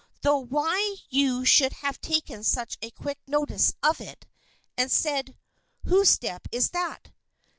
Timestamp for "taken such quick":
2.01-3.19